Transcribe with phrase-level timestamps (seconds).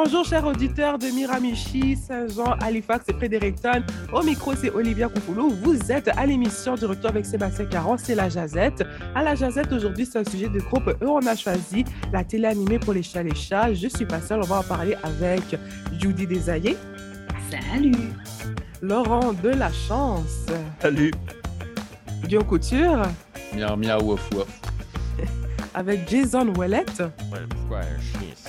[0.00, 3.82] Bonjour, chers auditeurs de Miramichi, Saint-Jean, Halifax et Fredericton.
[4.12, 5.50] Au micro, c'est Olivia Koufoulou.
[5.50, 8.84] Vous êtes à l'émission du retour avec Sébastien Caron, c'est la Jazette.
[9.16, 10.86] À la Jazette, aujourd'hui, c'est un sujet de groupe.
[11.02, 13.74] Eux, on a choisi la télé animée pour les chats les chats.
[13.74, 15.58] Je suis pas seule, on va en parler avec
[15.98, 16.76] Judy Desaillé.
[17.50, 18.12] Salut.
[18.80, 20.46] Laurent de la Chance.
[20.80, 21.10] Salut.
[22.22, 23.02] Guillaume Couture.
[23.52, 24.60] Miaou miaou wouf wouf.
[25.74, 27.00] Avec Jason Ouellette.
[27.00, 28.47] Ouais, pourquoi un chien?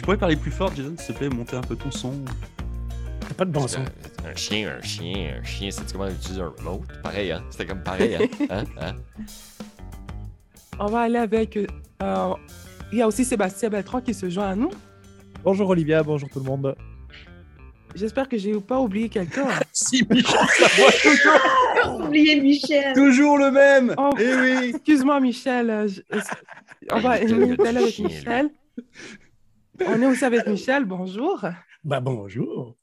[0.00, 2.14] Tu, pourrais parler plus fort, Jason, s'il te plaît, monter un peu ton son?
[3.20, 3.80] T'as pas de bon son.
[3.80, 6.80] Un, un chien, un chien, un chien, c'est comment utiliser un remote?
[7.02, 7.44] Pareil, hein?
[7.50, 8.26] C'était comme pareil, hein?
[8.50, 8.64] hein?
[8.80, 8.94] hein?
[10.78, 11.58] On va aller avec.
[11.58, 12.34] euh,
[12.90, 14.70] il y a aussi Sébastien Beltran qui se joint à nous.
[15.44, 16.74] Bonjour Olivia, bonjour tout le monde.
[17.94, 19.48] J'espère que j'ai pas oublié quelqu'un.
[19.74, 22.94] Si, Michel Savoie, toujours, Oubliez Michel.
[22.94, 24.12] toujours le même Oh.
[24.18, 25.88] Eh oui Excuse-moi, Michel.
[25.88, 26.00] je-
[26.90, 27.28] On va avec.
[27.98, 28.48] Michel.
[29.86, 30.84] On est aussi avec Michel.
[30.84, 31.44] Bonjour.
[31.84, 32.76] Ben bonjour.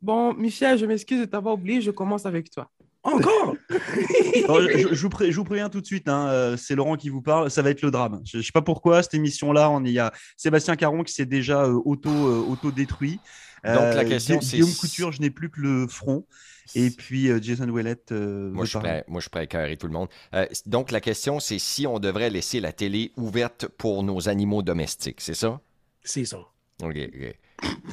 [0.00, 1.80] Bon, Michel, je m'excuse de t'avoir oublié.
[1.80, 2.70] Je commence avec toi.
[3.02, 3.54] Encore?
[4.44, 7.10] Alors, je, vous pré- je vous préviens tout de suite, hein, euh, c'est Laurent qui
[7.10, 8.22] vous parle, ça va être le drame.
[8.24, 11.64] Je ne sais pas pourquoi, cette émission-là, on y a Sébastien Caron qui s'est déjà
[11.64, 13.20] euh, auto, euh, auto-détruit.
[13.62, 16.26] Donc, la question, c'est- Guillaume Couture, je n'ai plus que le front.
[16.74, 18.10] Et puis euh, Jason Ouellette.
[18.12, 20.08] euh, Moi je, prêt, moi, je suis prêt à écœurer tout le monde.
[20.34, 24.62] Euh, donc, la question, c'est si on devrait laisser la télé ouverte pour nos animaux
[24.62, 25.60] domestiques, c'est ça?
[26.04, 26.38] C'est ça.
[26.82, 27.34] OK, OK.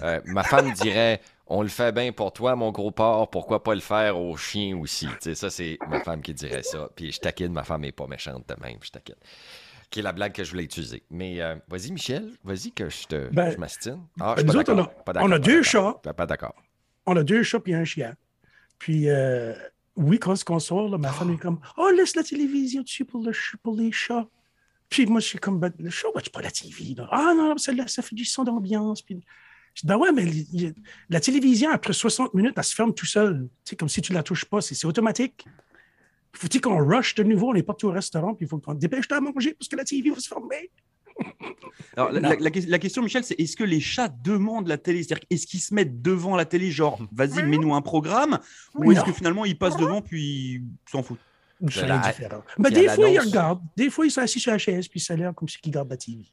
[0.03, 3.73] Euh, ma femme dirait On le fait bien pour toi, mon gros porc, pourquoi pas
[3.75, 5.07] le faire aux chiens aussi?
[5.33, 6.89] Ça, c'est ma femme qui dirait ça.
[6.95, 9.15] Puis je taquine, ma femme n'est pas méchante de même, je taquine.
[9.89, 11.03] Qui est la blague que je voulais utiliser.
[11.09, 13.99] Mais euh, vas-y, Michel, vas-y que je te Ben, je m'astine.
[14.21, 15.99] Ah, ben, je suis pas autres, on a- Pas on d'accord, a pas deux chats.
[16.01, 16.55] Pas- Pas d'accord.
[17.05, 18.15] On a deux chats et un chien.
[18.79, 19.53] Puis, euh,
[19.97, 23.21] oui, quand on sort, là, ma femme est comme Oh, laisse la télévision dessus pour,
[23.23, 24.27] le pour les chats.
[24.91, 26.93] Puis moi, je suis comme Ben, Le chat, watch pas la TV.
[26.95, 27.07] Là.
[27.11, 29.01] Ah non, ça, ça fait du son d'ambiance.
[29.01, 29.15] Puis,
[29.73, 30.25] je dis, ben ouais, mais
[31.09, 33.47] la télévision, après 60 minutes, elle se ferme tout seul.
[33.63, 35.45] Tu sais, comme si tu la touches pas, c'est c'est automatique.
[36.33, 38.73] Il faut qu'on rush de nouveau, on est parti au restaurant, puis il faut qu'on
[38.73, 40.69] dépêche de manger parce que la TV va se fermer.
[41.97, 44.77] Alors, la, la- la que- la question, Michel, c'est est-ce que les chats demandent la
[44.77, 45.03] télé?
[45.03, 48.39] C'est-à-dire, est-ce qu'ils se mettent devant la télé, genre, vas-y, mets-nous un programme
[48.75, 51.19] Ou est-ce que finalement, ils passent devant, puis ils s'en foutent?
[51.69, 53.61] C'est des fois, ils regardent.
[53.75, 55.69] Des fois, ils sont assis sur la chaise, puis ça a l'air comme ceux qui
[55.71, 56.25] gardent la TV.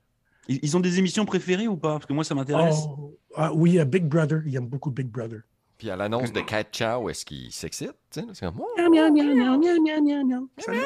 [0.48, 2.78] ils, ils ont des émissions préférées ou pas Parce que moi, ça m'intéresse.
[2.88, 4.42] Oh, ah, oui, euh, Big Brother.
[4.46, 5.40] Il aime beaucoup Big Brother.
[5.76, 7.92] Puis à l'annonce de Cat Chow, est-ce qu'il s'excite?
[8.10, 10.50] C'est comme, Oh, miaou, miaou, miaou, miaou, miaou.
[10.58, 10.78] Ça va?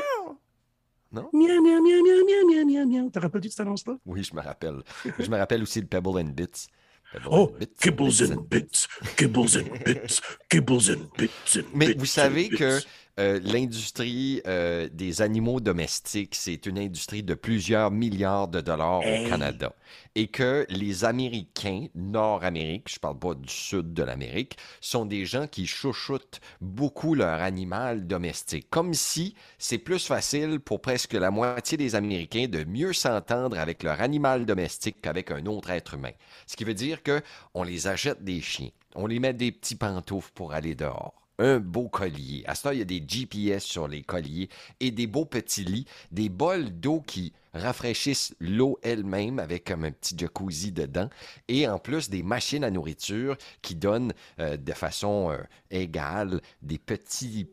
[1.12, 1.28] Non?
[1.32, 3.10] Miaou, miaou, miaou, miaou, miaou, miaou, miaou, miaou.
[3.10, 3.96] Te rappelles-tu de cette annonce-là?
[4.04, 4.82] Oui, je me rappelle.
[5.18, 6.68] je me rappelle aussi le Pebble and Bits.
[7.12, 10.20] Pebble Oh, and Bits, Kibbles Bits and bits, kibbles and bits,
[10.50, 12.86] kibbles and bits and Mais bits vous savez and que bits.
[13.20, 19.28] Euh, l'industrie euh, des animaux domestiques, c'est une industrie de plusieurs milliards de dollars au.
[19.28, 19.74] Canada.
[20.14, 25.46] Et que les Américains, Nord-Amérique, je parle pas du sud de l'Amérique, sont des gens
[25.46, 28.68] qui chouchoutent beaucoup leur animal domestique.
[28.70, 33.82] Comme si c'est plus facile pour presque la moitié des Américains de mieux s'entendre avec
[33.82, 36.12] leur animal domestique qu'avec un autre être humain.
[36.46, 37.20] Ce qui veut dire que
[37.52, 41.21] on les achète des chiens, on les met des petits pantoufles pour aller dehors.
[41.42, 42.44] Un beau collier.
[42.46, 44.48] À ce temps, il y a des GPS sur les colliers
[44.78, 49.90] et des beaux petits lits, des bols d'eau qui rafraîchissent l'eau elle-même avec comme un
[49.90, 51.10] petit jacuzzi dedans
[51.48, 55.38] et en plus des machines à nourriture qui donnent euh, de façon euh,
[55.72, 57.48] égale des petits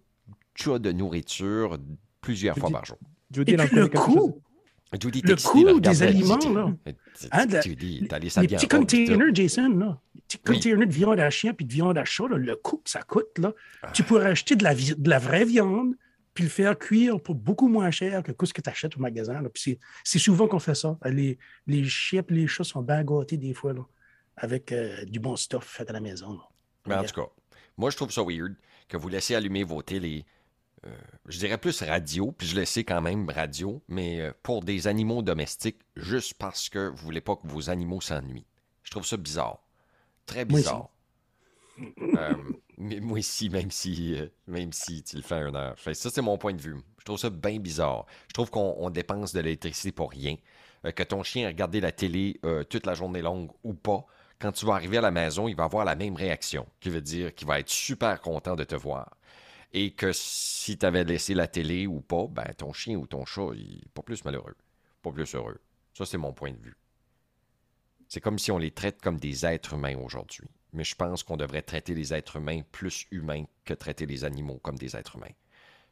[0.53, 1.79] chats de nourriture
[2.21, 2.97] plusieurs fois par jour.
[3.33, 4.39] Judy, Et puis le coût,
[5.01, 6.71] Judy, Le des aliments, là.
[7.31, 9.99] Hein, de Judy, les petits containers, Jason, là.
[10.29, 10.55] Petits Oui.
[10.57, 13.01] containers de viande à chien puis de viande à chat, là, le coût que ça
[13.01, 13.53] coûte, là,
[13.93, 15.95] tu pourrais acheter de la, de la vraie viande
[16.35, 19.41] puis le faire cuire pour beaucoup moins cher que ce que tu achètes au magasin.
[19.41, 19.49] là.
[19.49, 20.97] Puis c'est- c'est souvent qu'on fait ça.
[21.05, 21.37] Les,
[21.67, 23.81] les chiens et les chats sont bien gâtés des fois, là,
[24.37, 26.33] avec euh, du bon stuff fait à la maison.
[26.33, 26.43] là.
[26.85, 27.27] Mais en tout cas,
[27.75, 28.55] moi, je trouve ça weird
[28.87, 30.25] que vous laissez allumer vos télés.
[30.85, 30.95] euh,
[31.27, 34.87] je dirais plus radio, puis je le sais quand même radio, mais euh, pour des
[34.87, 38.45] animaux domestiques, juste parce que vous voulez pas que vos animaux s'ennuient.
[38.83, 39.59] Je trouve ça bizarre.
[40.29, 40.69] Très Moi aussi.
[40.69, 40.89] bizarre.
[42.01, 42.33] Euh,
[42.77, 45.79] mais moi aussi, même si, euh, même si tu le fais à une heure.
[45.79, 46.77] Fait Ça, c'est mon point de vue.
[46.99, 48.05] Je trouve ça bien bizarre.
[48.27, 50.35] Je trouve qu'on on dépense de l'électricité pour rien.
[50.85, 52.39] Euh, que ton chien a regardé la télé
[52.69, 54.05] toute la journée longue ou pas,
[54.39, 57.01] quand tu vas arriver à la maison, il va avoir la même réaction, qui veut
[57.01, 59.17] dire qu'il va être super content de te voir.
[59.73, 63.25] Et que si tu avais laissé la télé ou pas, ben ton chien ou ton
[63.25, 64.55] chat, il est pas plus malheureux,
[65.01, 65.59] pas plus heureux.
[65.93, 66.75] Ça, c'est mon point de vue.
[68.09, 70.49] C'est comme si on les traite comme des êtres humains aujourd'hui.
[70.73, 74.59] Mais je pense qu'on devrait traiter les êtres humains plus humains que traiter les animaux
[74.63, 75.33] comme des êtres humains.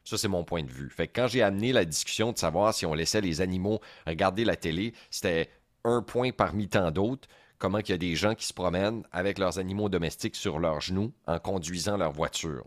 [0.04, 0.90] Ça, c'est mon point de vue.
[0.90, 4.56] Fait quand j'ai amené la discussion de savoir si on laissait les animaux regarder la
[4.56, 5.48] télé, c'était
[5.84, 7.28] un point parmi tant d'autres.
[7.58, 10.80] Comment il y a des gens qui se promènent avec leurs animaux domestiques sur leurs
[10.80, 12.64] genoux en conduisant leur voiture.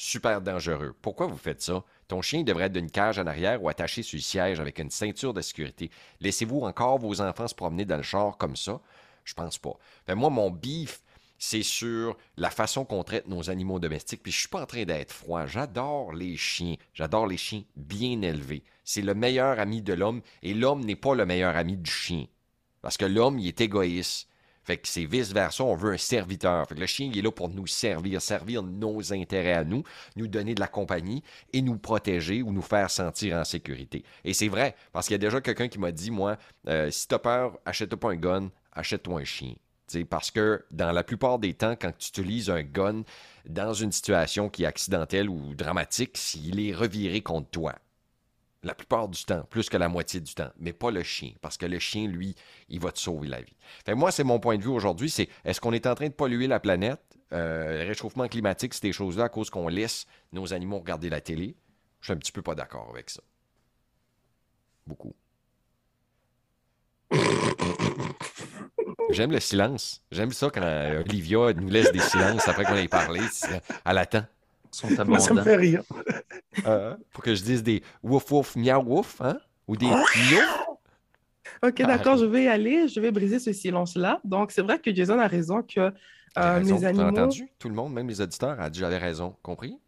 [0.00, 0.94] Super dangereux.
[1.02, 1.82] Pourquoi vous faites ça?
[2.06, 4.92] Ton chien devrait être d'une cage en arrière ou attaché sur le siège avec une
[4.92, 5.90] ceinture de sécurité.
[6.20, 8.80] Laissez-vous encore vos enfants se promener dans le char comme ça?
[9.24, 9.76] Je pense pas.
[10.06, 11.02] Fait, moi, mon bif,
[11.36, 14.22] c'est sur la façon qu'on traite nos animaux domestiques.
[14.22, 15.46] Puis je suis pas en train d'être froid.
[15.46, 16.76] J'adore les chiens.
[16.94, 18.62] J'adore les chiens bien élevés.
[18.84, 22.26] C'est le meilleur ami de l'homme et l'homme n'est pas le meilleur ami du chien.
[22.82, 24.28] Parce que l'homme, il est égoïste.
[24.68, 26.68] Fait que c'est vice-versa, on veut un serviteur.
[26.68, 29.82] Fait que le chien, il est là pour nous servir, servir nos intérêts à nous,
[30.14, 31.22] nous donner de la compagnie
[31.54, 34.04] et nous protéger ou nous faire sentir en sécurité.
[34.24, 36.36] Et c'est vrai, parce qu'il y a déjà quelqu'un qui m'a dit, moi,
[36.66, 39.54] euh, si t'as peur, achète-toi pas un gun, achète-toi un chien.
[39.86, 43.04] T'sais, parce que dans la plupart des temps, quand tu utilises un gun
[43.48, 47.74] dans une situation qui est accidentelle ou dramatique, il est reviré contre toi.
[48.64, 51.56] La plupart du temps, plus que la moitié du temps, mais pas le chien, parce
[51.56, 52.34] que le chien, lui,
[52.68, 53.54] il va te sauver la vie.
[53.86, 56.08] Fait que moi, c'est mon point de vue aujourd'hui, c'est est-ce qu'on est en train
[56.08, 57.00] de polluer la planète,
[57.32, 61.54] euh, le réchauffement climatique, ces choses-là, à cause qu'on laisse nos animaux regarder la télé?
[62.00, 63.22] Je suis un petit peu pas d'accord avec ça.
[64.86, 65.14] Beaucoup.
[69.10, 70.02] J'aime le silence.
[70.10, 73.20] J'aime ça quand euh, Olivia nous laisse des silences après qu'on ait parlé.
[73.30, 74.24] c'est- Elle attend.
[74.70, 75.82] Sont Moi, ça me fait rire.
[76.66, 79.38] Euh, pour que je dise des wouf wouf miaou wouf, hein?
[79.66, 79.86] Ou des.
[81.62, 82.88] Ok, Ah, d'accord, je vais y aller.
[82.88, 84.20] Je vais briser ce silence-là.
[84.24, 85.92] Donc, c'est vrai que Jason a raison que euh,
[86.36, 87.04] raison, mes animaux.
[87.08, 87.48] entendu?
[87.58, 89.34] Tout le monde, même les auditeurs, a dit j'avais raison.
[89.42, 89.78] Compris?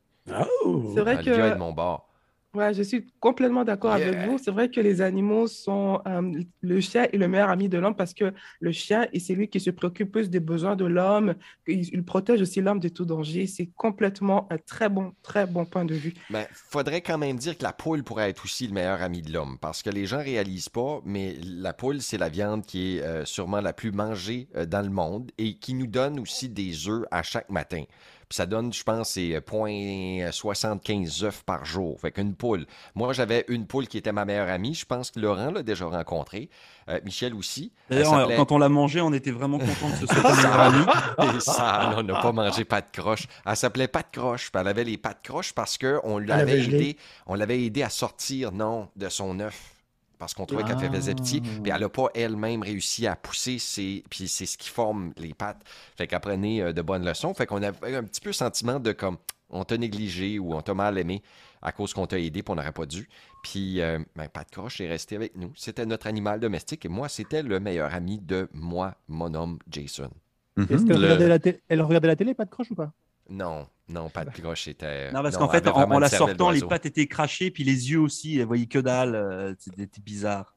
[0.64, 0.93] Oh!
[0.94, 2.09] C'est vrai Olivia est de que mon bord.
[2.55, 4.38] Ouais, je suis complètement d'accord avec vous.
[4.38, 7.97] C'est vrai que les animaux sont euh, le chien est le meilleur ami de l'homme
[7.97, 11.35] parce que le chien est celui qui se préoccupe plus des besoins de l'homme.
[11.67, 13.47] Il, il protège aussi l'homme de tout danger.
[13.47, 16.14] C'est complètement un très bon, très bon point de vue.
[16.31, 19.32] Mais faudrait quand même dire que la poule pourrait être aussi le meilleur ami de
[19.32, 23.02] l'homme, parce que les gens réalisent pas, mais la poule, c'est la viande qui est
[23.02, 26.88] euh, sûrement la plus mangée euh, dans le monde et qui nous donne aussi des
[26.88, 27.85] œufs à chaque matin.
[28.30, 31.98] Puis ça donne, je pense, c'est euh, 0.75 œufs par jour.
[31.98, 32.64] Fait qu'une poule.
[32.94, 34.72] Moi, j'avais une poule qui était ma meilleure amie.
[34.72, 36.48] Je pense que Laurent l'a déjà rencontré.
[36.88, 37.72] Euh, Michel aussi.
[37.88, 40.60] Elle D'ailleurs, quand on l'a mangé, on était vraiment contents que ce soit ton meilleur
[40.60, 40.84] ami.
[41.36, 43.26] Et ça, on n'a pas mangé pas de croche.
[43.44, 44.52] Elle s'appelait pas de croche.
[44.52, 46.96] puis Elle avait les pattes croches parce qu'on avait l'avait aidé,
[47.26, 49.74] on l'avait aidé à sortir, non, de son œuf.
[50.20, 51.40] Parce qu'on trouvait qu'elle faisait petit.
[51.40, 54.05] Puis elle n'a pas elle-même réussi à pousser ses.
[54.11, 55.62] Puis c'est ce qui forme les pattes.
[55.96, 57.32] Fait qu'elle prenait euh, de bonnes leçons.
[57.34, 59.17] Fait qu'on avait un petit peu le sentiment de comme
[59.49, 61.22] on t'a négligé ou on t'a mal aimé
[61.62, 63.08] à cause qu'on t'a aidé puis on n'aurait pas dû.
[63.43, 65.52] Puis, euh, ben, Pat Croche est resté avec nous.
[65.56, 70.11] C'était notre animal domestique et moi, c'était le meilleur ami de moi, mon homme Jason.
[70.58, 70.84] Est-ce Mhm.
[70.88, 71.38] qu'elle Le- regardait, la
[71.70, 72.93] elle regardait la télé, pas de croche ou pas?
[73.31, 75.12] Non, non, pas de croche, c'était.
[75.12, 78.38] Non, parce qu'en fait, en, la sortant, les pattes étaient crachées, puis les yeux aussi,
[78.38, 79.14] elle voyait que dalle.
[79.14, 80.56] euh, C'était bizarre.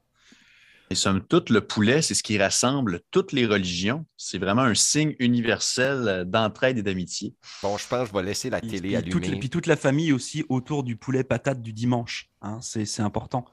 [0.90, 4.06] Et somme toute, le poulet, c'est ce qui rassemble toutes les religions.
[4.16, 7.34] C'est vraiment un signe universel euh, d'entraide et d'amitié.
[7.64, 9.40] Bon, je pense que je vais laisser la télé puis toute, allumée.
[9.40, 12.30] puis toute la famille aussi autour du poulet patate du dimanche.
[12.42, 13.46] hein, c'est c'est important.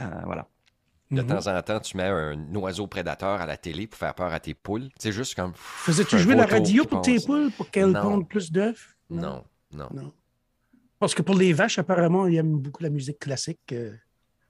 [0.00, 0.48] Euh, voilà.
[1.10, 1.26] De Mhm.
[1.26, 4.38] temps en temps, tu mets un oiseau prédateur à la télé pour faire peur à
[4.38, 4.88] tes poules.
[4.98, 5.52] C'est juste comme.
[5.56, 8.96] Faisais-tu jouer la radio pour tes poules pour qu'elles pondent plus d'œufs?
[9.10, 9.88] Non, non.
[9.92, 10.12] Non.
[10.98, 13.60] Parce que pour les vaches, apparemment, ils aiment beaucoup la musique classique.
[13.72, 13.94] euh,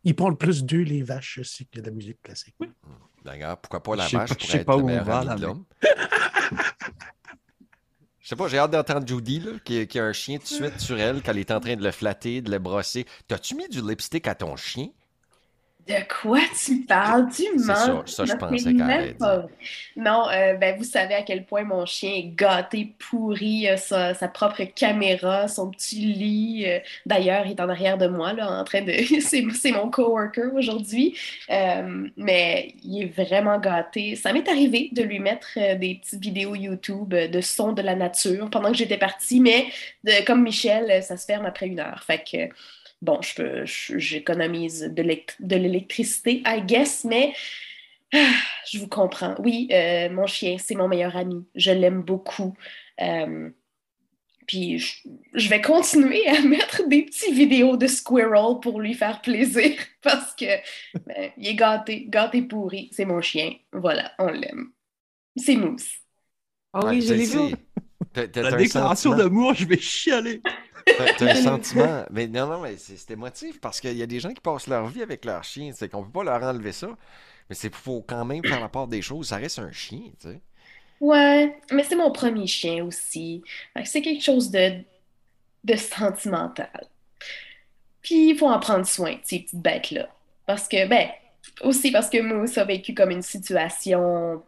[0.05, 2.57] Ils pondent plus d'œufs, les vaches, aussi, que la musique classique.
[3.25, 5.37] D'ailleurs, pourquoi pas la Je sais vache pas- je pourrait sais être pas le où
[5.37, 5.65] de l'homme?
[8.19, 10.49] Je sais pas, j'ai hâte d'entendre Judy, là, qui, qui a un chien tout de
[10.49, 13.07] suite sur elle, qu'elle est en train de le flatter, de le brosser.
[13.27, 14.89] T'as-tu mis du lipstick à ton chien?
[15.87, 17.29] De quoi tu parles?
[17.35, 18.05] Tu mens.
[18.07, 19.15] ça, je Non, pensais vrai.
[19.97, 24.15] Non, euh, ben, vous savez à quel point mon chien est gâté, pourri, euh, sa,
[24.15, 26.65] sa propre caméra, son petit lit.
[26.67, 28.93] euh, D'ailleurs, il est en arrière de moi, là, en train de.
[29.21, 31.17] C'est mon coworker aujourd'hui.
[31.51, 34.17] Euh, mais il est vraiment gâté.
[34.17, 37.95] Ça m'est arrivé de lui mettre euh, des petites vidéos YouTube de sons de la
[37.97, 39.67] nature pendant que j'étais partie, mais
[40.05, 42.03] de- comme Michel, ça se ferme après une heure.
[42.07, 42.55] Fait que.
[43.03, 47.33] Bon, je peux, je- j'économise de l'élect- de l'électricité, I guess, mais
[48.13, 48.19] ah,
[48.71, 49.35] je vous comprends.
[49.39, 51.47] Oui, euh, mon chien, c'est mon meilleur ami.
[51.55, 52.55] Je l'aime beaucoup.
[53.01, 53.51] Euh,
[54.47, 54.95] puis je,
[55.35, 60.35] je vais continuer à mettre des petites vidéos de Squirrel pour lui faire plaisir parce
[60.35, 60.47] que
[61.07, 62.91] ben, il est gâté, gâté pourri.
[62.93, 63.55] C'est mon chien.
[63.73, 64.71] Voilà, on l'aime.
[65.37, 65.89] C'est Mousse.
[66.73, 67.55] Ah Ouais, oui, je l'ai vu.
[68.13, 70.41] T'as- La déclaration d'amour, je vais chialer.
[71.19, 72.05] T'as un sentiment.
[72.11, 74.87] Mais non, non, mais c'est émotif parce qu'il y a des gens qui passent leur
[74.87, 75.73] vie avec leur chien.
[75.75, 76.89] C'est qu'on peut pas leur enlever ça.
[77.49, 79.29] Mais c'est faut quand même faire la part des choses.
[79.29, 80.41] Ça reste un chien, tu sais.
[81.01, 83.43] Ouais, mais c'est mon premier chien aussi.
[83.85, 84.83] C'est quelque chose de,
[85.65, 86.87] de sentimental.
[88.03, 90.09] Puis il faut en prendre soin, ces petites bêtes-là.
[90.47, 91.09] Parce que, ben,
[91.63, 94.43] aussi parce que Moose a vécu comme une situation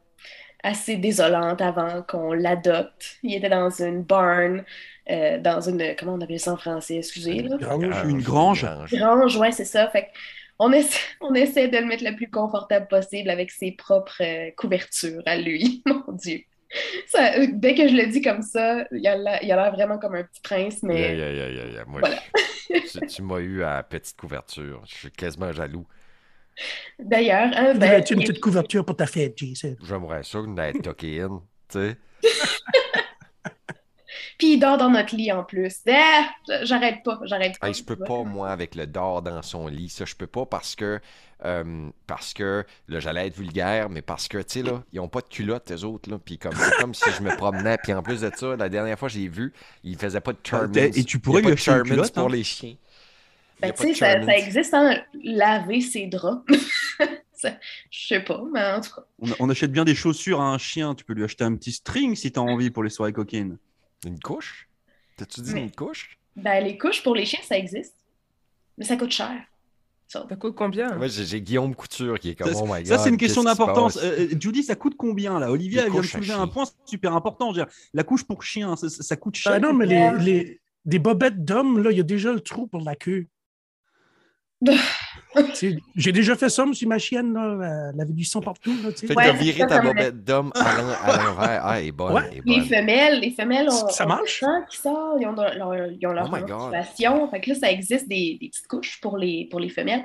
[0.63, 3.19] assez désolante avant qu'on l'adopte.
[3.23, 4.65] Il était dans une barn,
[5.11, 7.57] euh, dans une, comment on appelle ça en français, excusez, là?
[7.59, 8.05] Grange.
[8.09, 8.67] Une grange.
[8.93, 9.89] Grange, ouais, c'est ça.
[9.91, 10.09] Fait
[10.59, 14.51] on essaie, on essaie de le mettre le plus confortable possible avec ses propres euh,
[14.57, 15.83] couvertures à lui.
[15.87, 16.41] Mon Dieu.
[17.07, 20.41] Ça, dès que je le dis comme ça, il a l'air vraiment comme un petit
[20.41, 21.85] prince, mais Yeah, yeah, yeah.
[21.85, 22.17] Moi, Voilà.
[22.71, 24.83] je- tu, tu m'as eu à petite couverture.
[24.89, 25.87] Je suis quasiment jaloux.
[26.99, 29.77] d'ailleurs, hein, ben, Voudrais-tu une petite couverture pour ta fête, Jason?
[29.83, 30.39] J'aimerais ça
[30.83, 31.97] tucké in, tu sais.
[34.39, 35.81] puis il dort dans notre lit en plus.
[35.89, 36.29] Ah,
[36.63, 37.69] j'arrête pas, j'arrête pas.
[37.69, 39.89] Hey, je peux pas, moi, avec le dard dans son lit.
[39.89, 41.01] Ça, je peux pas parce que,
[41.45, 45.09] euh, parce que, là, j'allais être vulgaire, mais parce que, tu sais, là, ils ont
[45.09, 46.19] pas de culotte, les autres, là.
[46.19, 47.79] Puis comme, c'est comme si je me promenais.
[47.83, 49.53] Puis en plus de ça, la dernière fois que j'ai vu,
[49.85, 50.73] ils faisaient pas de Charmins.
[50.75, 52.33] et tu pourrais Charmins culotte, pour hein?
[52.33, 52.77] les chiens.
[53.61, 56.43] Ben, tu sais, ça, existe, hein, laver ses draps.
[57.91, 59.03] Je sais pas, mais en tout cas.
[59.19, 60.95] On, on achète bien des chaussures à un chien.
[60.95, 63.59] Tu peux lui acheter un petit string si tu as envie pour les soirées coquines.
[64.07, 64.69] Une couche?
[65.17, 66.19] T'as-tu dit Mais- une couche?
[66.37, 67.95] Ben, les couches pour les chiens, ça existe.
[68.79, 69.33] Mais ça coûte cher.
[70.09, 70.27] Ça.
[70.29, 70.95] Ça coûte combien?
[70.97, 72.87] Moi, j'ai j'ai Guillaume Couture qui est comme, Ça, oh my god.
[72.87, 73.97] ça, c'est une question d'importance.
[73.97, 75.49] Euh, euh, Judy, ça coûte combien là?
[75.51, 77.53] Elle vient de soulever un point super important.
[77.53, 79.53] Je veux dire, la couche pour chien, ça, coûte cher.
[79.55, 82.67] Ah non, mais les, les- des bobettes d'hommes, là, il y a déjà le trou
[82.67, 83.27] pour la queue.
[85.97, 88.75] J'ai déjà fait ça, monsieur ma chienne, là, elle avait du sang partout.
[88.83, 89.07] Là, tu sais.
[89.07, 91.61] Fait que Ouais, ça, ta bobette d'homme à l'en- à l'envers.
[91.65, 92.23] Ah, elle est bonne, Ouais.
[92.33, 94.45] elle est Les femelles, les femelles ont, Ça ont marche?
[94.71, 97.29] qui sort, ils ont, leur- leur- ils ont leur Oh.
[97.31, 100.05] Fait que là, ça existe des, des petites couches pour les, pour les femelles.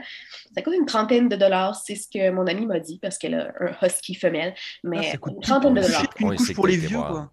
[0.55, 3.35] Ça coûte une trentaine de dollars, c'est ce que mon amie m'a dit, parce qu'elle
[3.35, 4.53] a un husky femelle.
[4.55, 7.29] Ah, Mais ça coûte une trentaine de dollars, couche c'est pour les vieux, quoi.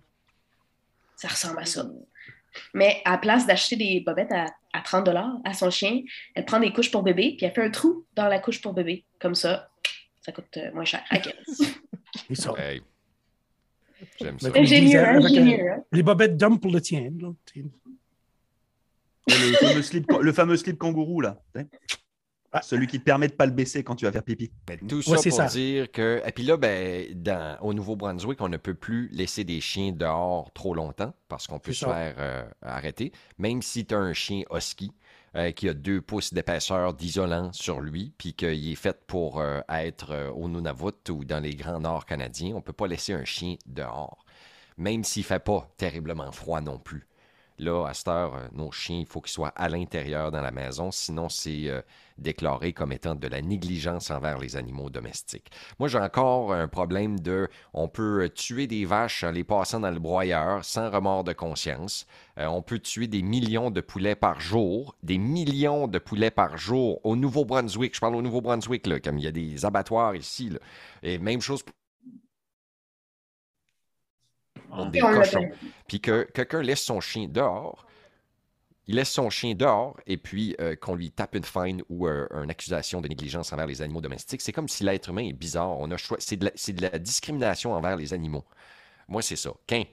[1.17, 1.87] ça ressemble à ça.
[2.73, 6.03] Mais à la place d'acheter des bobettes à, à 30 dollars à son chien,
[6.35, 8.75] elle prend des couches pour bébé, puis elle fait un trou dans la couche pour
[8.75, 9.05] bébé.
[9.19, 9.71] Comme ça,
[10.21, 11.03] ça coûte euh, moins cher.
[12.33, 12.55] Ça.
[12.57, 12.81] Hey.
[14.21, 14.51] J'aime ça.
[14.55, 15.73] Ingénieux, ingénieux.
[15.93, 17.11] Les bobettes d'hommes pour le tien.
[17.21, 17.67] là, tu sais.
[19.29, 21.43] Le fameux slip, le fameux slip kangourou, là.
[22.57, 22.63] Ah.
[22.63, 24.51] Celui qui te permet de pas le baisser quand tu vas faire pipi.
[24.69, 25.47] Mais tout Ouais, ça c'est pour ça.
[25.49, 26.23] dire que.
[26.25, 30.53] Et puis là, ben, dans- au Nouveau-Brunswick, on ne peut plus laisser des chiens dehors
[30.53, 31.93] trop longtemps parce qu'on peut se ça.
[31.93, 33.11] faire euh, arrêter.
[33.39, 34.93] Même si tu as un chien husky
[35.37, 39.61] euh, qui a deux pouces d'épaisseur d'isolant sur lui, puis qu'il est fait pour euh,
[39.69, 43.15] être euh, au Nunavut ou dans les grands nord canadiens, on ne peut pas laisser
[43.15, 44.25] un chien dehors.
[44.79, 47.07] Même s'il ne fait pas terriblement froid non plus.
[47.59, 50.51] Là, à cette heure, euh, nos chiens, il faut qu'ils soient à l'intérieur dans la
[50.51, 51.83] maison, sinon c'est euh,
[52.19, 55.53] déclaré comme étant de la négligence envers les animaux domestiques.
[55.79, 59.79] Moi, j'ai encore un problème de on peut euh, tuer des vaches en les passant
[59.79, 62.07] dans le broyeur sans remords de conscience.
[62.37, 67.01] On peut tuer des millions de poulets par jour, des millions de poulets par jour
[67.05, 67.95] au Nouveau-Brunswick.
[67.95, 70.51] Je parle au Nouveau-Brunswick, comme il y a des abattoirs ici.
[71.05, 71.63] Et même chose
[74.87, 75.49] des cochons
[75.88, 77.87] puis que quelqu'un laisse son chien dehors,
[78.87, 82.26] il laisse son chien dehors et puis euh, qu'on lui tape une fine ou euh,
[82.43, 85.78] une accusation de négligence envers les animaux domestiques, c'est comme si l'être humain est bizarre.
[85.78, 88.45] On a c'est de, la- c'est de la discrimination envers les animaux.
[89.09, 89.50] Moi, c'est ça.
[89.66, 89.85] Qu'un.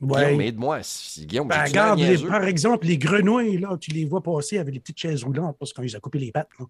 [0.00, 0.24] Ouais.
[0.28, 0.82] Guillaume, aide-moi.
[0.82, 4.72] Si- Guillaume, Ben, regarde, les- par exemple, les grenouilles, là, tu les vois passer avec
[4.72, 6.48] les petites chaises roulantes parce qu'on les a coupé les pattes.
[6.58, 6.64] Là.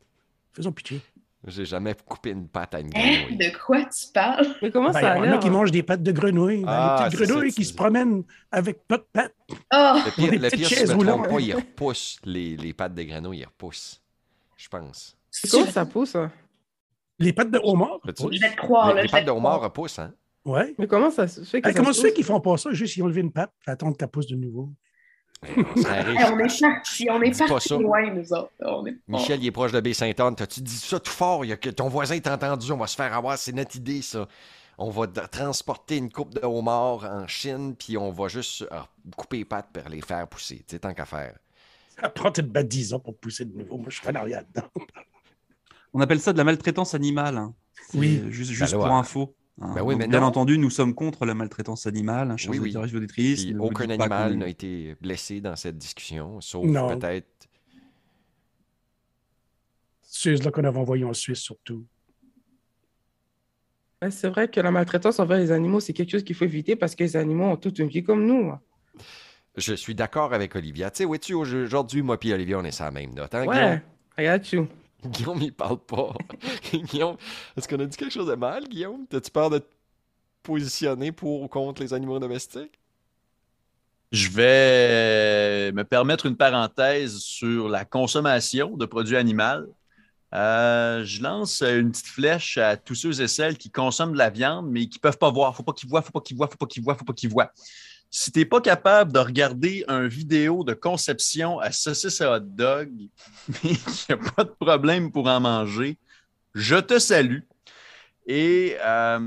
[0.53, 1.01] Faisons pitié.
[1.47, 3.23] J'ai jamais coupé une patte à une Hein?
[3.25, 3.37] grenouille.
[3.39, 4.47] De quoi tu parles?
[4.61, 6.63] Mais comment Ben, ça il y a en a qui mangent des pattes de grenouilles.
[6.65, 9.35] Ben, Ah, les petites c'est ça, grenouilles qui se promènent avec pas de pattes.
[9.51, 9.55] Oh!
[9.73, 12.95] Le pire, le petites pire, si je me trompe pas, ils repoussent les, les pattes
[12.95, 14.03] de grenouille, ils repoussent.
[14.57, 15.17] Je pense.
[15.51, 16.15] Comment ça pousse?
[16.17, 16.31] hein?
[17.19, 18.01] Les pattes de homard.
[18.05, 18.37] Oui.
[18.37, 19.03] Je vais te croire, les là.
[19.03, 20.13] les pattes de homard repoussent, hein?
[20.45, 20.75] Ouais.
[20.79, 22.01] Mais comment ça se fait que Hey, ça comment pousse?
[22.03, 22.71] fait qu'ils font pas ça?
[22.73, 24.71] Juste ils ont levé une patte, puis attendre qu'elle pousse de nouveau?
[25.43, 25.65] Hey,
[26.31, 28.53] on est parti, on est pas parti loin, nous autres.
[28.61, 28.97] On est...
[29.09, 30.37] Michel, il est proche de Baie-Saint-Anne.
[30.37, 31.45] T'as-tu dit ça tout fort?
[31.45, 32.71] Il y a que ton voisin t'a entendu.
[32.73, 33.39] On va se faire avoir.
[33.39, 34.29] C'est notre idée, ça.
[34.77, 38.81] On va transporter une coupe de homards en Chine, puis on va juste euh,
[39.17, 40.57] couper les pattes pour les faire pousser.
[40.59, 41.37] Tu sais, tant qu'à faire.
[42.01, 43.77] Ça prend peut-être 10 ans pour pousser de nouveau.
[43.79, 44.69] Moi, je suis arrière dedans.
[45.93, 47.37] On appelle ça de la maltraitance animale.
[47.37, 47.55] hein.
[47.95, 48.23] Oui.
[48.29, 49.35] Juste, Ben juste pour info.
[49.61, 49.73] Hein.
[49.75, 50.27] Ben oui, Donc, mais bien non.
[50.27, 52.75] entendu, nous sommes contre la maltraitance animale, hein, chers Oui, oui.
[53.59, 56.67] aucun animal n'a été blessé dans cette discussion, sauf
[56.99, 57.27] peut-être.
[60.03, 61.85] C'est là qu'on avait envoyé en Suisse, surtout.
[64.11, 66.95] C'est vrai que la maltraitance envers les animaux, c'est quelque chose qu'il faut éviter parce
[66.95, 68.51] que les animaux ont toute une vie comme nous.
[68.51, 68.61] hein.
[69.57, 70.91] Je suis d'accord avec Olivia.
[70.91, 73.35] Tu sais, aujourd'hui, moi et Olivia, on est sur la même note.
[73.35, 73.83] Hein, Ouais,
[74.17, 74.69] regarde you.
[75.05, 75.41] Guillaume?
[75.43, 76.13] Il parle pas.
[76.73, 77.17] Guillaume,
[77.57, 79.07] est-ce qu'on a dit quelque chose de mal, Guillaume?
[79.09, 79.67] T'as-tu peur de te
[80.43, 82.79] positionner pour ou contre les animaux domestiques?
[84.13, 89.73] Je vais me permettre une parenthèse sur la consommation de produits animaux.
[90.35, 94.31] Euh, je lance une petite flèche à tous ceux et celles qui consomment de la
[94.31, 95.55] viande, mais qui ne peuvent pas voir.
[95.57, 97.31] Faut pas qu'ils voient, faut pas qu'ils voient, faut pas qu'ils voient, faut pas qu'ils
[97.31, 97.53] voient.
[98.11, 102.41] Si tu n'es pas capable de regarder une vidéo de conception à saucisse à hot
[102.41, 102.91] dog,
[103.49, 105.97] mais qu'il n'y a pas de problème pour en manger,
[106.55, 107.41] je te salue.
[108.27, 109.19] Et euh,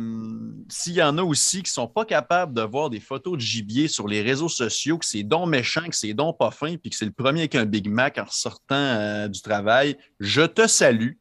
[0.70, 3.42] s'il y en a aussi qui ne sont pas capables de voir des photos de
[3.42, 6.90] gibier sur les réseaux sociaux, que c'est donc méchant, que c'est donc pas fin, puis
[6.90, 10.68] que c'est le premier avec un Big Mac en sortant euh, du travail, je te
[10.68, 11.14] salue.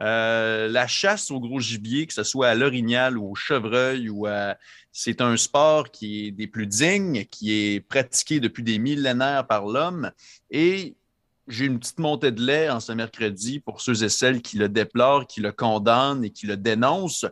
[0.00, 4.10] Euh, la chasse au gros gibier, que ce soit à l'orignal ou au chevreuil,
[4.92, 9.66] c'est un sport qui est des plus dignes, qui est pratiqué depuis des millénaires par
[9.66, 10.10] l'homme.
[10.50, 10.94] Et
[11.48, 14.68] j'ai une petite montée de lait en ce mercredi pour ceux et celles qui le
[14.68, 17.26] déplorent, qui le condamnent et qui le dénoncent.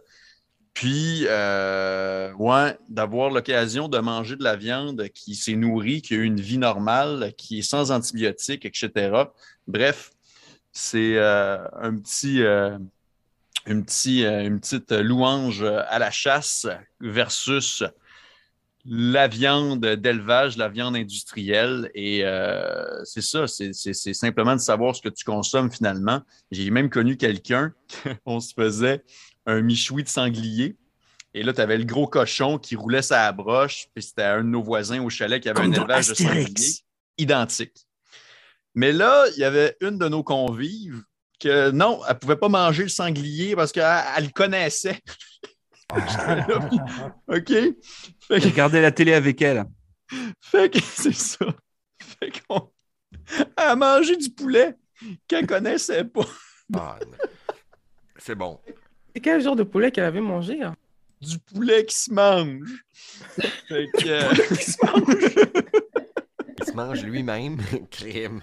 [0.73, 6.19] Puis, euh, ouais, d'avoir l'occasion de manger de la viande qui s'est nourrie, qui a
[6.19, 9.11] eu une vie normale, qui est sans antibiotiques, etc.
[9.67, 10.11] Bref,
[10.77, 12.77] c'est euh, un petit, euh,
[13.65, 16.67] une, une petite louange à la chasse
[17.01, 17.83] versus
[18.85, 21.91] la viande d'élevage, la viande industrielle.
[21.95, 23.73] Et euh, c'est ça, c'est
[24.13, 26.21] simplement de savoir ce que tu consommes finalement.
[26.51, 27.73] J'ai même connu quelqu'un,
[28.27, 29.03] on se faisait
[29.47, 30.77] un michoui de sanglier.
[31.33, 34.49] Et là, tu avais le gros cochon qui roulait sa broche, puis c'était un de
[34.51, 36.75] nos voisins au chalet qui avait un élevage de sanglier
[37.17, 37.86] identique.
[38.77, 41.03] Mais là, il y avait une de nos convives
[41.41, 43.85] que non, elle ne pouvait pas manger le sanglier parce qu'elle
[44.19, 45.01] le connaissait.
[47.29, 47.53] OK?
[48.29, 49.65] Regardez la télé avec elle.
[50.43, 51.47] Fait que c'est ça.
[51.99, 52.71] Fait qu'on
[53.57, 54.77] a mangé du poulet
[55.27, 56.29] qu'elle connaissait pas.
[56.75, 56.99] Ah,
[58.19, 58.61] c'est bon.
[59.15, 60.63] C'est quel genre de poulet qu'elle avait mangé?
[60.63, 60.77] Hein?
[61.23, 62.85] Du poulet qui se mange.
[63.69, 64.09] Fait que...
[64.09, 65.83] Euh, qui se mange?
[66.67, 67.59] Se mange lui-même,
[67.91, 68.41] crème.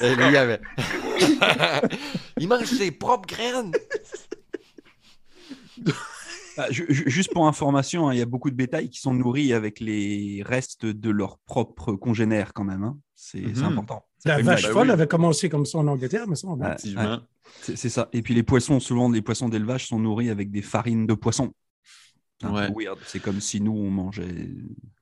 [0.00, 0.60] lui avait...
[2.38, 3.72] Il mange ses propres graines.
[6.56, 9.78] Bah, juste pour information, hein, il y a beaucoup de bétail qui sont nourris avec
[9.78, 12.82] les restes de leurs propres congénères quand même.
[12.82, 12.98] Hein.
[13.14, 13.64] C'est mhm.
[13.64, 14.04] important.
[14.24, 16.58] La vache folle avait commencé comme ça en Angleterre, mais ça, on
[17.60, 18.08] C'est ça.
[18.12, 21.52] Et puis les poissons, souvent les poissons d'élevage sont nourris avec des farines de poisson.
[23.06, 24.48] C'est comme si nous, on mangeait.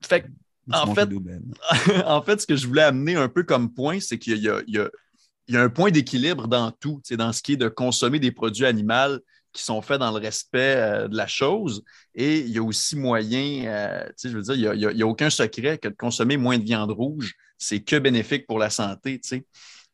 [0.02, 0.26] Fait,
[0.72, 1.08] en, fait,
[2.06, 5.56] en fait, ce que je voulais amener un peu comme point, c'est qu'il y, y,
[5.56, 9.18] a un point d'équilibre dans tout, dans ce qui est de consommer des produits animaux
[9.54, 11.82] qui sont faits dans le respect euh, de la chose.
[12.14, 15.78] Et il y a aussi moyen, euh, je veux dire, il n'y a, aucun secret
[15.78, 19.20] que de consommer moins de viande rouge, c'est que bénéfique pour la santé.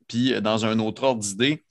[0.09, 1.65] Puis, euh, dans un autre ordre d'idée,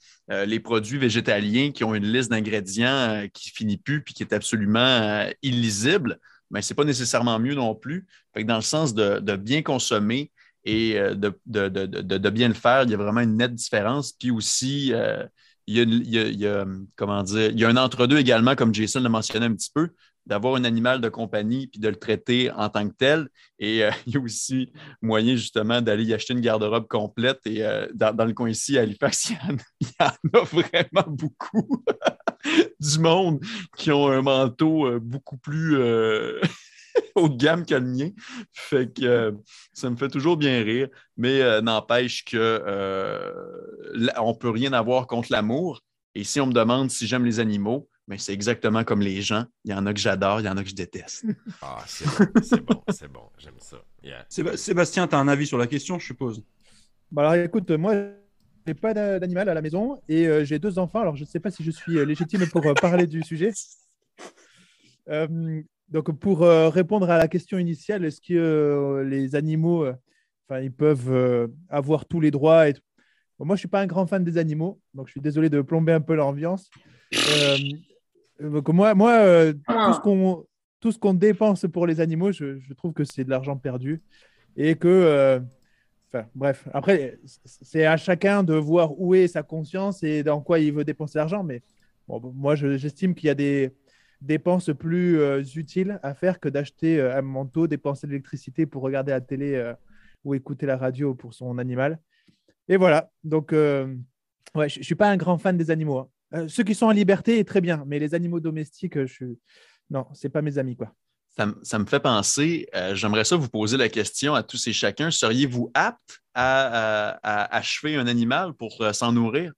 [0.46, 5.28] les produits végétaliens qui ont une liste d'ingrédients qui finit plus puis qui est absolument
[5.42, 8.06] illisible, mais ben, ce n'est pas nécessairement mieux non plus.
[8.36, 10.30] Dans le sens de, bien consommer
[10.64, 14.12] et de, de, bien le faire, il y a vraiment une nette différence.
[14.12, 14.92] Puis aussi,
[15.66, 19.90] il y a, un entre-deux également, comme Jason l'a mentionné un petit peu,
[20.26, 23.28] d'avoir un animal de compagnie puis de le traiter en tant que tel.
[23.58, 27.40] Et euh, il y a aussi moyen justement d'aller y acheter une garde-robe complète.
[27.46, 29.30] Et euh, dans, le coin ici, à Halifax,
[29.80, 31.84] il y en, a vraiment beaucoup
[32.80, 33.44] du monde
[33.76, 35.76] qui ont un manteau euh, beaucoup plus
[37.14, 38.10] haut de gamme que le mien.
[38.52, 39.32] Fait que euh,
[39.72, 43.32] ça me fait toujours bien rire, mais euh, n'empêche que euh,
[44.18, 45.82] on peut rien avoir contre l'amour.
[46.14, 49.22] Et si on me demande si j'aime les animaux, mais ben, c'est exactement comme les
[49.22, 49.44] gens.
[49.64, 51.24] Il y en a que j'adore, il y en a que je déteste.
[51.62, 53.76] Ah, c'est bon, c'est bon, j'aime ça.
[54.56, 56.42] Sébastien, tu as un avis sur la question, je suppose?
[57.12, 57.94] Bah alors écoute, moi,
[58.66, 61.50] j'ai pas d'animal à la maison et j'ai deux enfants, alors je ne sais pas
[61.50, 63.52] si je suis légitime pour parler du sujet.
[65.90, 69.94] Donc, pour euh, répondre à la question initiale, est-ce que euh, les animaux, euh,
[70.48, 72.74] enfin, ils peuvent avoir tous les droits et...
[73.42, 75.62] Moi, je ne suis pas un grand fan des animaux, donc je suis désolé de
[75.62, 76.70] plomber un peu l'ambiance.
[78.38, 79.52] moi, moi
[80.78, 84.02] tout ce qu'on dépense pour les animaux, je, je trouve que c'est de l'argent perdu
[84.58, 85.40] et que,
[86.34, 90.72] bref, après, c'est à chacun de voir où est sa conscience et dans quoi il
[90.72, 91.42] veut dépenser l'argent.
[91.42, 91.62] Mais
[92.08, 93.72] moi, j'estime qu'il y a des,
[94.20, 98.82] dépenses plus euh, utiles à faire que d'acheter euh, un manteau, dépenser de l'électricité pour
[98.82, 99.74] regarder la télé euh,
[100.24, 101.98] ou écouter la radio pour son animal.
[102.68, 103.10] Et voilà.
[103.24, 103.96] Donc, je
[104.54, 106.10] ne suis pas un grand fan des animaux.
[106.32, 106.46] Hein.
[106.48, 107.84] ceux qui sont en liberté, très bien.
[107.86, 109.24] Mais les animaux domestiques, je
[109.88, 110.76] non, ce n'est pas mes amis.
[110.76, 110.94] quoi.
[111.62, 115.10] Ça, me fait penser, j'aimerais ça vous poser la question à tous et chacun.
[115.10, 119.52] Seriez-vous apte à, à, achever un animal pour s'en nourrir?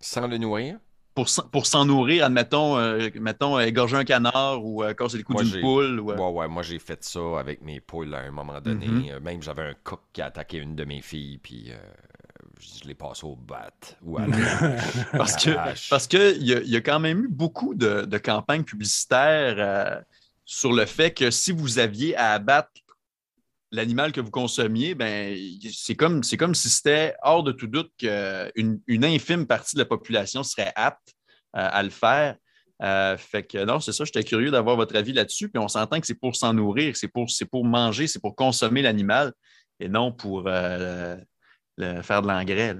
[0.00, 0.78] Sans le nourrir?
[1.14, 5.22] pour, s'en- pour s'en nourrir, admettons, euh, mettons, égorger un canard ou euh, casser le
[5.24, 5.98] cou d'une poule.
[5.98, 8.86] ou, euh, Ouais, ouais, moi j'ai fait ça avec mes poules à un moment donné.
[8.86, 9.08] Mhm.
[9.12, 11.78] Euh, Même j'avais un coq qui a attaqué une de mes filles, puis euh,
[12.60, 13.70] je l'ai passé au bat
[14.02, 14.36] ou à la
[15.16, 15.88] Parce que hache.
[15.88, 19.98] parce que il y, y a quand même eu beaucoup de, de campagnes publicitaires euh,
[20.46, 22.70] sur le fait que si vous aviez à abattre
[23.72, 25.36] l'animal que vous consommiez, ben
[25.72, 29.86] c'est comme comme si c'était hors de tout doute qu'une une infime partie de la
[29.86, 31.14] population serait apte
[31.56, 32.36] euh, à le faire.
[32.82, 35.48] Euh, fait que non, c'est ça, j'étais curieux d'avoir votre avis là-dessus.
[35.48, 38.82] Puis on s'entend que c'est pour s'en nourrir, c'est pour, pour manger, c'est pour consommer
[38.82, 39.32] l'animal
[39.80, 41.16] et non pour euh,
[41.76, 42.76] faire de l'engrais.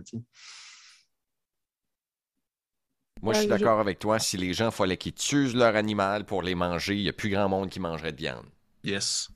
[3.23, 4.19] Moi, je suis Ouais, je- d'accord avec toi.
[4.19, 7.31] Si les gens fallait qu'ils tuent leur animal pour les manger, il n'y a plus
[7.31, 8.45] grand monde qui mangerait de viande.
[8.85, 9.29] Yes.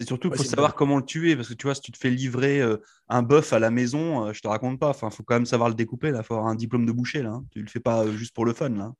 [0.00, 0.76] Et surtout, il Ouais, faut savoir bien.
[0.78, 2.76] comment le tuer, parce que tu vois, si tu te fais livrer euh,
[3.08, 4.88] un bœuf à la maison, euh, je te raconte pas.
[4.90, 6.10] Enfin, faut quand même savoir le découper.
[6.12, 7.22] Là, faut avoir un diplôme de boucher.
[7.22, 7.44] Là, hein.
[7.52, 8.68] tu le fais pas euh, juste pour le fun.
[8.70, 8.92] Là.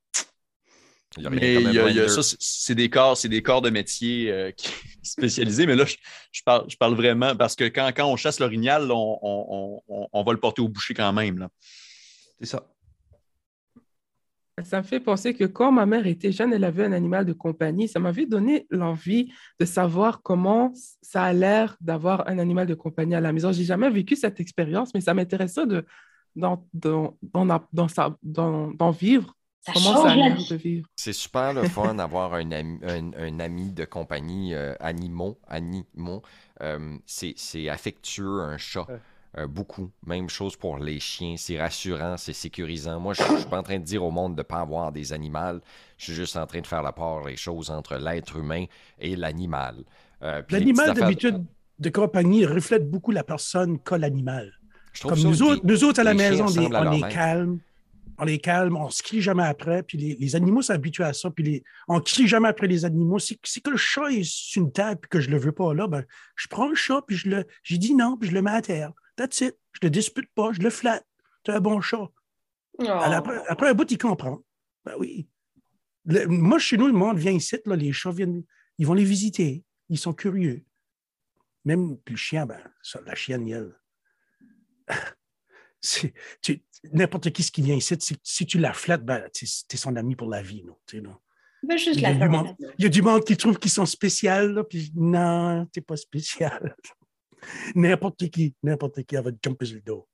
[1.17, 2.23] Il y a rien Mais comme un il y a- il y a blender.
[2.23, 4.73] ça, c'est- des corps, c'est des corps de métier euh, qui-
[5.03, 5.67] spécialisés.
[5.67, 5.95] Mais là, je,
[6.33, 10.09] je parle, je parle vraiment parce que quand, quand on chasse l'orignal, on, on- on-
[10.13, 11.39] on va le porter au boucher quand même.
[11.39, 11.49] Là.
[12.41, 12.67] C'est ça.
[14.65, 17.33] Ça me fait penser que quand ma mère était jeune, elle avait un animal de
[17.33, 17.89] compagnie.
[17.89, 23.15] Ça m'avait donné l'envie de savoir comment ça a l'air d'avoir un animal de compagnie
[23.15, 23.53] à la maison.
[23.53, 25.85] J'ai jamais vécu cette expérience, mais ça m'intéressait de
[26.37, 26.65] d'en
[28.91, 29.35] vivre.
[29.61, 30.49] Ça comment ça a change la l'air vie.
[30.49, 30.89] de vivre.
[30.97, 35.41] C'est super le fun d'avoir un ami, un, un ami de compagnie euh, animaux.
[35.49, 36.23] animaux.
[36.63, 38.87] Euh, c'est c'est affectueux, un chat.
[38.89, 39.01] Ouais.
[39.37, 39.91] Euh, beaucoup.
[40.07, 41.35] Même chose pour les chiens.
[41.37, 42.99] C'est rassurant, c'est sécurisant.
[42.99, 44.91] Moi, je ne suis pas en train de dire au monde de ne pas avoir
[44.91, 45.61] des animaux.
[45.99, 48.65] Je suis juste en train de faire la part des choses entre l'être humain
[48.99, 49.85] et l'animal.
[50.23, 51.45] Euh, L'animal, affaires- d'habitude,
[51.79, 54.53] de compagnie reflète beaucoup la personne que l'animal.
[55.03, 57.59] Comme nous, autres, nous autres, à la maison, on est, à calme.
[58.21, 59.85] On est calme, on se crie jamais après.
[59.85, 61.31] Puis les, les animaux s'habituent à ça.
[61.31, 63.21] Puis les, on crie jamais après les animaux.
[63.21, 65.73] Si, si que le chat est sur une table et que je le veux pas
[65.73, 66.03] là, ben,
[66.35, 68.63] je prends le chat puis je le, j'ai dit non puis je le mets à
[68.63, 68.91] terre.
[69.19, 69.59] That's it.
[69.73, 71.05] Je le dispute pas, je le flatte.
[71.45, 72.09] C'est un bon chat.
[72.79, 72.85] Oh.
[72.89, 74.43] Après, après un bout, il comprend.
[74.85, 75.29] Ben oui.
[76.05, 78.45] Le- moi, chez nous, le monde vient ici, là, les chats viennent,
[78.79, 79.65] ils vont les visiter.
[79.89, 80.65] Ils sont curieux.
[81.65, 83.75] Même le chien, ben, ça, la chienne, elle.
[86.43, 89.97] tu- N'importe qui ce qui vient ici, si, tu la flattes, ben, tu es son
[89.97, 90.65] ami pour la vie.
[90.87, 91.03] tu.
[91.65, 92.31] Ben, juste Il y la a du faire.
[92.31, 95.97] monde- Il y a du monde qui trouve qu'ils sont spéciaux, puis non, t'es pas
[95.97, 96.77] spécial.
[97.75, 100.07] N'importe qui, n'importe qui, te jumper sur le dos.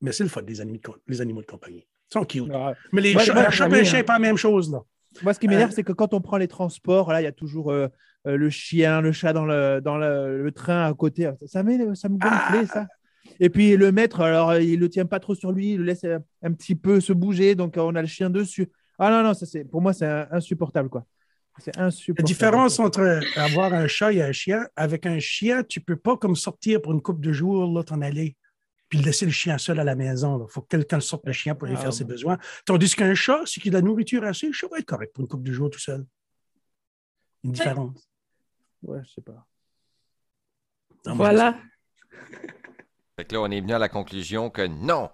[0.00, 1.86] Mais c'est le fun, les animaux les animaux de compagnie.
[2.10, 2.50] Ils sont cute.
[2.52, 4.80] Ah, Mais les Moi, chats, moi, un chat et chien, pas la même chose, là.
[5.22, 7.26] Moi, ce qui m'énerve, Euh, c'est que quand on prend les transports, là, il y
[7.26, 7.88] a toujours euh,
[8.26, 11.30] euh, le chien, le chat dans le, dans le, le train à côté.
[11.46, 12.86] Ça, me- ça me gonflait, ça.
[13.38, 16.04] Et puis le maître, alors, il le tient pas trop sur lui, il le laisse
[16.42, 18.70] un petit peu se bouger, donc on a le chien dessus.
[18.98, 21.04] Ah non, non, ça, c'est, pour moi, c'est insupportable, quoi.
[21.58, 22.22] C'est insupportable.
[22.26, 26.16] La différence entre avoir un chat et un chien, avec un chien, tu peux pas
[26.16, 28.36] comme sortir pour une couple de jours, là, t'en aller,
[28.88, 30.46] puis laisser le chien seul à la maison.
[30.48, 32.10] Il faut que quelqu'un sorte le chien pour aller Ah, faire ses bon.
[32.10, 32.38] besoins.
[32.64, 35.12] Tandis qu'un chat, c'est qu'il a de la nourriture assez, le chat va être correct
[35.12, 36.06] pour une couple de jours tout seul.
[37.44, 38.08] Une différence.
[38.82, 39.46] Ouais, je sais pas.
[41.06, 41.58] Non, Voilà.
[43.16, 45.10] Fait que là, on est venu à la conclusion que non.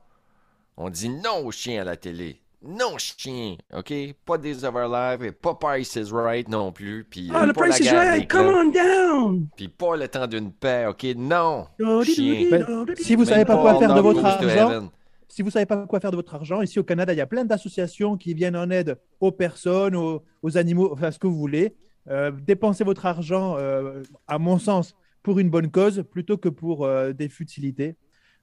[0.77, 2.41] On dit non au chien à la télé.
[2.69, 3.93] Non, chien, OK?
[4.25, 7.05] Pas des overlaps et pas Price is Right non plus.
[7.05, 9.49] Puis, Ah, le pas price la is right, come on down!
[9.57, 11.05] Puis pas le temps d'une paix, OK?
[11.17, 11.67] Non!
[11.79, 14.91] Ben, si vous Même savez pas quoi faire de votre argent,
[15.29, 17.27] si vous savez pas quoi faire de votre argent, ici au Canada, il y a
[17.27, 21.37] plein d'associations qui viennent en aide aux personnes, aux, aux animaux, enfin ce que vous
[21.37, 21.75] voulez.
[22.09, 26.85] Euh, dépensez votre argent, euh, à mon sens, pour une bonne cause plutôt que pour
[26.85, 27.97] euh, des futilités.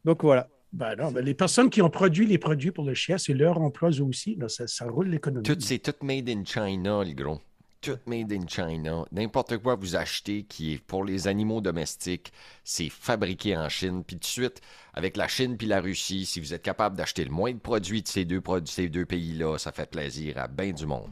[0.03, 0.49] Donc voilà.
[0.73, 3.61] Ben non, ben les personnes qui ont produit les produits pour le chien, c'est leur
[3.61, 4.35] emploi eux aussi.
[4.35, 5.43] Là, ça, ça roule l'économie.
[5.43, 7.39] Tout, c'est tout made in China, le gros.
[7.79, 9.05] Tout made in China.
[9.11, 12.33] N'importe quoi vous achetez qui est pour les animaux domestiques,
[12.63, 14.03] c'est fabriqué en Chine.
[14.03, 14.61] Puis tout de suite,
[14.95, 18.01] avec la Chine puis la Russie, si vous êtes capable d'acheter le moins de produits
[18.01, 21.11] de ces deux, ces deux pays-là, ça fait plaisir à bien du monde.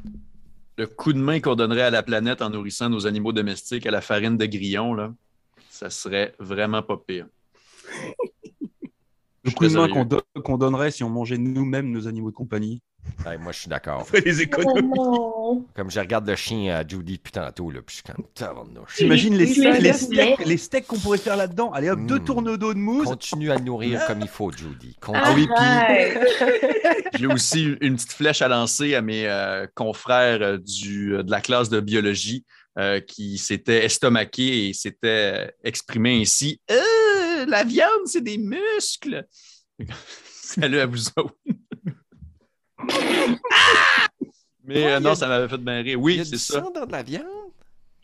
[0.78, 3.92] Le coup de main qu'on donnerait à la planète en nourrissant nos animaux domestiques à
[3.92, 5.14] la farine de grillon, là,
[5.70, 7.28] ça serait vraiment pas pire.
[9.44, 12.36] Le coup de main qu'on do- qu'on donnerait si on mangeait nous-mêmes nos animaux de
[12.36, 12.82] compagnie.
[13.26, 14.02] Ouais, moi, je suis d'accord.
[14.02, 14.90] On ferait des Oh économies.
[14.96, 15.66] non!
[15.76, 18.96] Comme je regarde le chien à Judy depuis tantôt, là, puis je suis comme tabarnouche.
[18.98, 21.72] T'imagines les steaks, les steaks, les steaks qu'on pourrait faire là-dedans?
[21.72, 22.24] Allez hop, deux Mm.
[22.24, 23.08] tourneaux d'eau de mousse.
[23.08, 24.96] Continue à nourrir comme il faut, Judy.
[25.02, 25.24] Continue.
[25.26, 26.22] Ah oui, puis-.
[27.20, 31.32] J'ai aussi une petite flèche à lancer à mes euh, confrères euh, du, euh, de
[31.32, 32.46] la classe de biologie
[32.78, 36.62] euh, qui s'étaient estomaqués et s'étaient euh, exprimés ainsi.
[36.70, 36.80] Euh,
[37.48, 39.26] la viande, c'est des muscles.
[40.26, 41.36] Salut à vous autres.
[44.64, 45.86] Mais Ouais, euh, non, ça m'avait fait bien rire.
[45.88, 46.62] Il y Oui, a c'est du ça.
[46.62, 47.26] sang dans de la viande?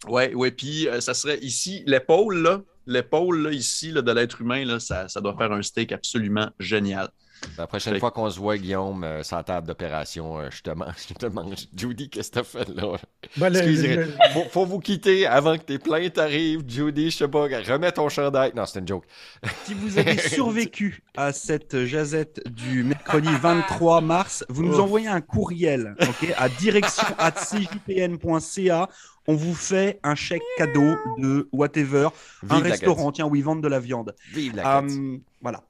[0.08, 0.52] Oui, oui.
[0.52, 4.80] Puis euh, ça serait ici, l'épaule, là, l'épaule, là, ici, là, de l'être humain, là,
[4.80, 7.10] ça, ça doit faire un steak absolument génial.
[7.58, 10.70] La prochaine Fait- fois qu'on se voit, Guillaume, euh, sans table d'opération, euh, je te
[10.72, 11.68] mange, je te mange.
[11.76, 12.98] Judy, qu'est-ce que t'as fait là?
[13.38, 13.96] Ben, Excusez.
[13.96, 17.12] le- Faut, faut vous quitter avant que tes plaintes arrivent, Judy.
[17.12, 18.52] Je sais pas, remets ton chandail.
[18.56, 19.06] Non, c'est une joke.
[19.66, 24.80] Si vous avez survécu à cette jazette du mercredi 23 mars, vous nous Ouf.
[24.82, 28.90] envoyez un courriel ok, à direction@cjpn.ca.
[29.30, 32.08] On vous fait un chèque cadeau de whatever,
[32.50, 34.16] un restaurant, tiens, où ils vendent de la viande.
[34.34, 34.98] Vive l'Acadie.
[34.98, 35.64] Euh, voilà.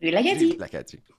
[0.00, 0.10] De
[0.58, 1.00] l'Acadie.